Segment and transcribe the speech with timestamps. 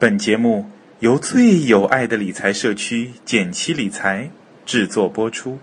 [0.00, 0.64] 本节目
[1.00, 4.30] 由最有爱的理财社区简七理财
[4.64, 5.58] 制作播出。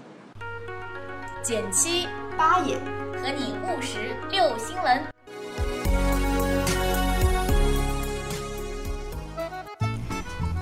[1.41, 2.05] 减七
[2.37, 2.75] 八也
[3.13, 5.01] 和你务实六新闻。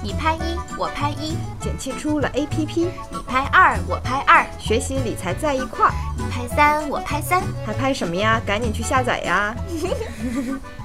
[0.04, 5.92] 你拍一，我拍一，减七出了 APP，你拍二，我拍二，学习理财在一块儿。
[6.16, 8.40] 你拍三，我拍三，还拍什么呀？
[8.46, 9.56] 赶紧去下载呀！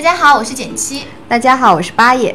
[0.00, 1.04] 大家好，我是简七。
[1.28, 2.34] 大家好，我是八爷。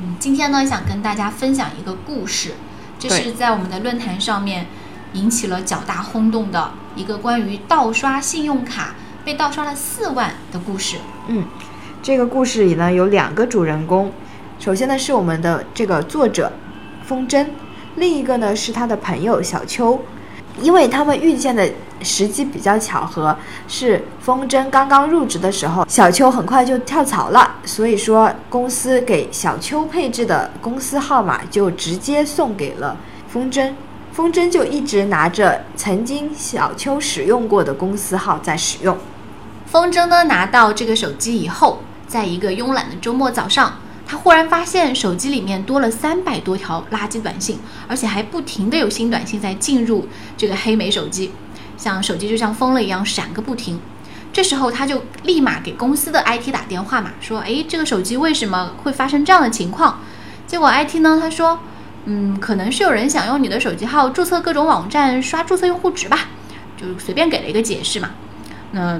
[0.00, 2.54] 嗯，今天呢，想跟大家分享一个故事，
[2.98, 4.66] 这是在我们的论坛上面
[5.12, 10.96] 引起了较大轰动的一个关于盗刷信用卡被盗刷了四万的故事。
[11.28, 11.44] 嗯，
[12.02, 14.10] 这个故事里呢有两个主人公，
[14.58, 16.52] 首先呢是我们的这个作者
[17.04, 17.46] 风筝，
[17.94, 20.02] 另一个呢是他的朋友小秋。
[20.60, 21.70] 因为他们遇见的
[22.02, 23.36] 时机比较巧合，
[23.68, 32.96] 是风筝刚刚入职的时候，小秋很快就跳槽了，所以说公司给小秋配置的公司号码就直接送给了
[33.28, 33.72] 风筝，
[34.12, 38.96] 风筝就一直拿着曾经小秋使用过的公司号在使用。
[39.66, 43.74] 风筝呢拿到这个手机以后，在一个慵懒的周末早上，
[44.10, 51.30] 他忽然发现手机里面多了三百多条垃圾短信，而且还不停的有新短信在进入这个黑莓手机，
[51.76, 53.80] 像手机就像疯了一样闪个不停。
[54.32, 60.00] 这时候他就立马给公司的 IT 打电话嘛，说：“诶，这个手机为什么会发生这样的情况？”
[60.44, 61.60] 结果 IT 呢，他说
[62.06, 66.30] ：“嗯，可能是有人想用你的手机号注册各种网站刷注册用户值吧，
[66.76, 68.10] 就随便给了一个解释嘛。”
[68.72, 68.98] 那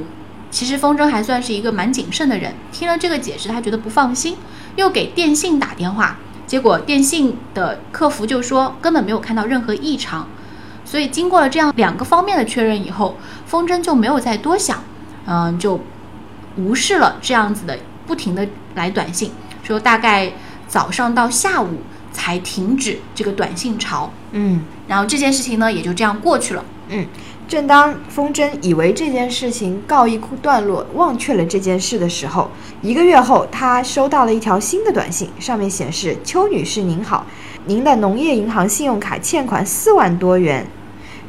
[0.51, 4.37] 其实风筝还算是一个蛮谨慎的人，听了这个解释，他觉得不放心，
[4.77, 10.29] 又给电信打电话，结果电信的客服就说根本没有看到任何异常，
[10.85, 14.83] 所以经过了这样两个方面的确认以后，风筝就没有再多想，
[15.27, 15.81] 嗯，就
[16.57, 19.31] 无视了这样子的不停的来短信，
[19.63, 20.33] 说大概
[20.67, 24.65] 早上到下午才停止这个短信潮，嗯。
[24.89, 26.65] 然后这件事情呢也就这样过去了。
[26.89, 27.07] 嗯，
[27.51, 32.49] 正当风筝以为这件事情告一段落，忘却了这件事的时候，
[32.81, 37.27] 一个月后，他收到了一条新的短信，上面显示：“邱女士您好，
[37.67, 40.65] 您的农业银行信用卡欠款四万多元。”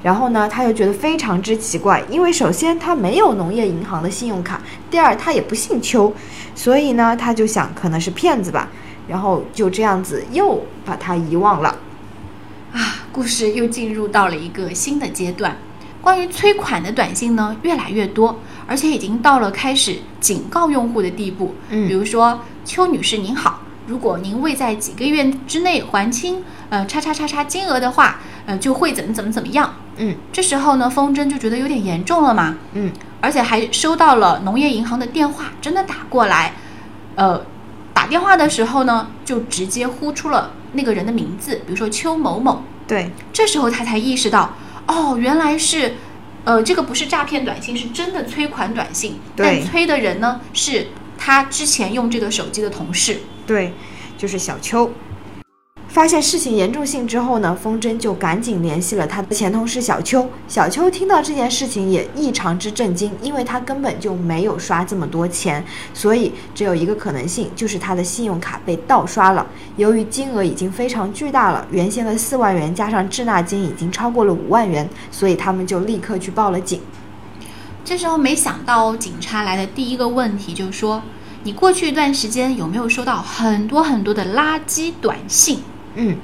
[0.04, 4.62] 然后呢，他又觉得非常之奇怪，因为首先他没有农业银行的信用卡，
[4.92, 6.14] 第二他也不姓邱，
[6.54, 8.70] 所以呢，他就想可能是骗子吧，
[9.08, 11.80] 然后就这样子又把他遗忘了。
[12.74, 15.58] 啊，故事又进入到了一个新的阶段。
[16.02, 21.56] 关于催款的短信呢，越来越多，而且已经到了开始警告用户的地步。
[21.70, 29.76] 嗯比如说，邱女士您好，如果您未在几个月之内还清呃叉叉叉叉金额的话，呃就会怎么怎么怎么样。
[29.98, 36.54] 嗯这时候呢，风筝就觉得有点严重了嘛，嗯而且还收到了农业银行的电话，真的打过来，
[37.16, 37.46] 呃，
[37.94, 42.64] 打电话的时候呢，就直接呼出了那个人的名字，比如说邱某某。
[42.88, 44.56] 对，这时候他才意识到，
[44.88, 45.94] 哦，原来是，
[46.44, 49.20] 呃，这个不是诈骗短信，是真的催款短信。
[49.36, 50.88] 对但催的人呢，是
[51.18, 53.22] 他之前用这个手机的同事。
[53.46, 53.74] 对，
[54.18, 54.92] 就是小秋。
[55.92, 60.26] 发现事情严重性之后呢，风筝就赶紧联系了他的前同事小秋。
[60.48, 65.62] 小秋听到这件事情也异常之震惊，因为他根本就没有刷这么多钱，
[65.94, 69.46] 所以只有一个可能性，就是他的信用卡被盗刷了。
[69.76, 76.80] 由于金额已经非常巨大了，原先的四万元加上滞纳金已经超过了五万元，所以他们就立刻去报了警。
[77.84, 81.02] 这时候没想到，警察来的第一个问题就是说，
[81.44, 85.60] 你过去一段时间有没有收到很多很多的垃圾短信？
[85.96, 86.18] 嗯，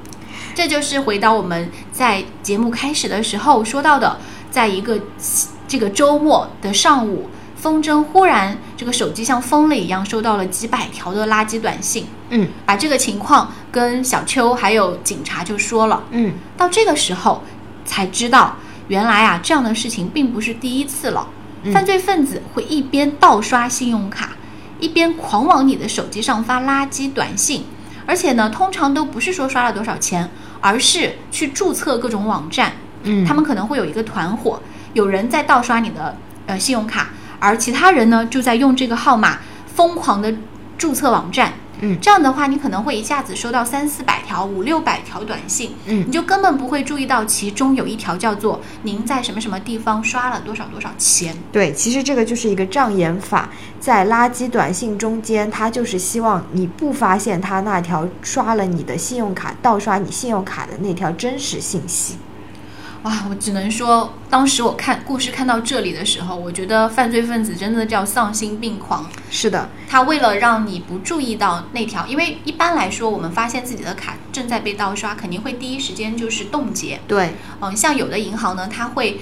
[0.55, 4.17] 这就是回到我们在节目开始的时候说到的，
[4.49, 4.99] 在一个
[5.67, 12.49] 这个周末的上午，风筝忽然这个手机像疯了一样收到了几百条的垃圾短信，嗯。
[12.65, 16.03] 把这个情况跟小邱还有警察就说了。
[16.11, 16.33] 嗯。
[16.55, 17.43] 到这个时候
[17.83, 18.55] 才知道，
[18.87, 21.27] 原来啊这样的事情并不是第一次了。
[21.63, 21.73] 嗯。
[21.73, 24.29] 犯罪分子会一边盗刷信用卡，
[24.79, 27.65] 一边狂往你的手机上发垃圾短信，
[28.07, 30.27] 而且呢，通常都不是说刷了多少钱，
[30.61, 32.71] 而是去注册各种网站。
[33.03, 34.59] 嗯，他们可能会有一个团伙，
[34.93, 36.17] 有人在盗刷你的
[36.47, 37.09] 呃信用卡，
[37.39, 39.37] 而其他人呢就在用这个号码
[39.67, 40.33] 疯狂的
[40.77, 41.53] 注册网站。
[41.81, 41.97] 嗯。
[42.01, 46.03] 这样的话，你可能会一下子收到三四百条、五六百条短信，嗯。
[46.07, 51.35] 你就根本不会注意到其中有一条叫做“您在什么什么地方刷了多少多少钱？
[51.51, 62.15] 对，其实这个就是一个障眼法，在垃圾短信中间，他就是希望你不发现他那条刷了你的信用卡、盗刷你信用卡的那条真实信息。”
[63.03, 69.09] 哇，我只能说，当时我看故事看到这里的时候，我觉得犯罪分子真的叫丧心病狂。
[69.29, 76.99] 是的，他为了让你不注意到那条，因为一般来说，我们发现自己的卡正在被盗刷，肯定会第一时间就是冻结。
[77.07, 79.19] 对，嗯，像有的银行呢，它会，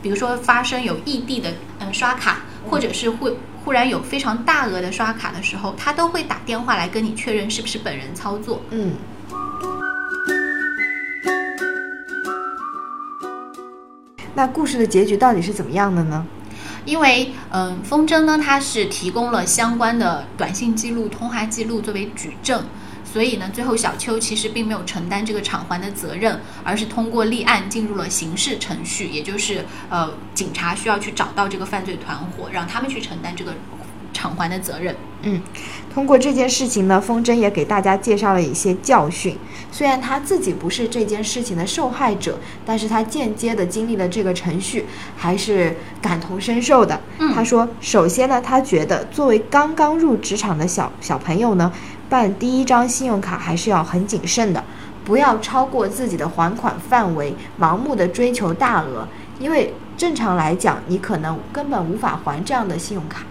[0.00, 8.62] 比如说发生有异地的嗯刷卡，或者是会忽然有非常大额的刷卡的时候，他都会打电话来跟你确认是不是本人操作。
[8.70, 8.94] 嗯。
[14.34, 16.26] 那故事的结局到底是怎么样的呢？
[16.86, 22.64] 因为，嗯，风筝呢，它是提供了相关的短信记录、通话记录作为举证，
[23.04, 33.52] 所以呢，最后小邱其实并没有承担这个偿还的责任，而是通过立案进入了刑事程序，也就是呃，警察需要去找到这个犯罪团伙，让他们去承担这个
[34.20, 34.94] 偿还的责任。
[35.22, 35.40] 嗯，
[35.94, 39.34] 通过这件事情呢，风筝也给大家介绍了一些教训。
[39.72, 44.84] 虽然他自己不是这件事情的受害者，但是他间接的经历了这个程序，
[45.16, 47.00] 还是感同身受的。
[47.34, 51.72] 他说，首先呢，他觉得作为刚刚入职场的小小朋友呢，
[52.10, 54.62] 办第一张信用卡还是要很谨慎的，
[55.04, 59.06] 不要超过自己的还款范围，盲目的追求大额，
[59.38, 63.24] 因为正常来讲，你可能根本无法还这样的信用卡。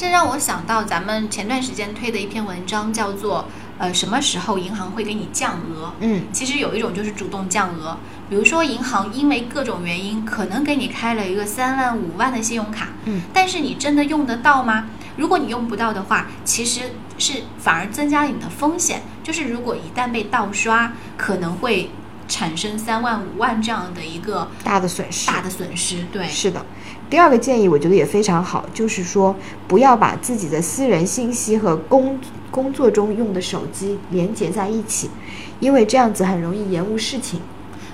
[0.00, 3.44] 这让我想到咱们前段时间推的一篇文章，叫做
[3.76, 7.98] “呃，什么时候银行会给你降额？”嗯，其实有一种就是主动降额，
[8.30, 14.86] 比如说银行因为各种原因，可能给你开了一个三万、五万的信用卡，嗯，但是你真的用得到吗？
[15.18, 21.90] 如果你用不到的话，其实是反而增加了你的风险，就是如果一旦被盗刷，可能会
[22.30, 25.26] 产生三万、五万这样的一个大的损失。
[25.26, 26.64] 大的损失，对，是的。
[27.10, 29.34] 第二个建议，我觉得也非常好，就是说
[29.66, 32.18] 不要把自己的私人信息和工
[32.52, 35.10] 工作中用的手机连接在一起，
[35.58, 37.40] 因为这样子很容易延误事情。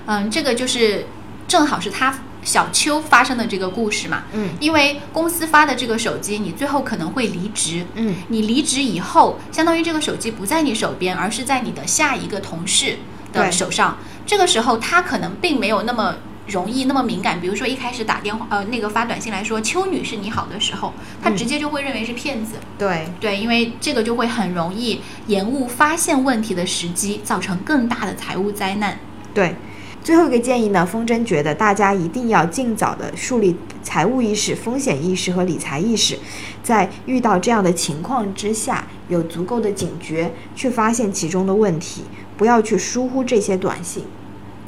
[0.04, 1.06] 嗯，这个就是
[1.48, 4.24] 正好是他小邱发生的这个故事嘛。
[4.32, 7.86] 嗯，因为公司发的这个手机，你最后可能会离职。
[7.94, 12.98] 嗯，你离职以后，相当于这个手机不在你手边，而是在你的下一个同事
[13.32, 13.96] 的手上。
[14.26, 16.16] 这个时候，他可能并没有那么。
[16.48, 22.54] 容易那么敏感，比如说一开始打电话，呃，那个发短信来说“邱女士你好”的时候，他直接就会认为是骗子。
[22.78, 28.96] 对对，因为这个就会很容易延误发现问题的时机，造成更大的财务灾难。
[29.34, 29.56] 对，
[30.04, 36.16] 最后一个建议呢，风筝觉得大家一定要尽早的树立财务意识、风险意识和理财意识，
[36.62, 42.04] 在遇到这样的情况之下，有足够的警觉去发现其中的问题，
[42.36, 44.04] 不要去疏忽这些短信。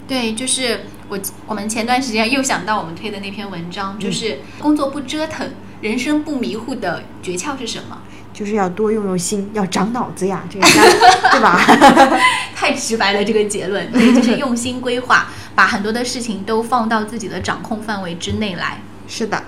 [0.07, 5.51] 对，就是我我们前段时间又想到我们推的那篇文章，就是工作不折腾，
[5.83, 7.99] 人生不迷糊的诀窍是什么？
[8.33, 10.67] 就是要多用用心，要长脑子呀，这个
[11.33, 11.61] 对吧？
[12.55, 18.81] 太直白了，这个结论， 对，就是用心规划，把很多的事情都放到自己的掌控范围之内来。
[19.09, 19.43] 是的，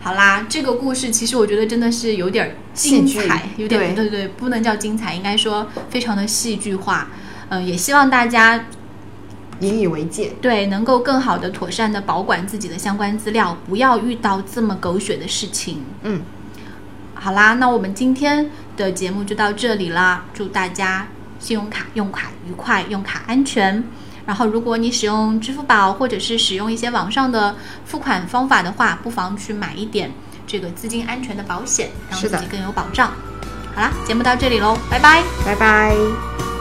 [0.00, 7.08] 好啦，这个故事其实我觉得真的是有点精彩，有点对对，不能叫精彩，应该说非常的戏剧化。
[7.48, 8.64] 嗯，也希望大家。
[9.60, 15.82] 引以为戒，对，能够更好的、妥善的保管自己的相关资料，不要遇到这么狗血的事情。
[16.02, 16.20] 嗯，
[17.14, 20.24] 好啦，那我们今天的节目就到这里啦。
[20.34, 21.08] 祝大家
[21.38, 23.82] 信用卡用卡愉快，用卡安全。
[24.26, 27.56] 然后，如果你使用支付宝或者是使用一些网上的
[27.86, 30.12] 付款方法的话，不妨去买一点
[30.46, 33.10] 这个资金安全的保险，让自己更有保障。
[33.74, 36.55] 好啦，节目到这里喽，拜拜，拜拜。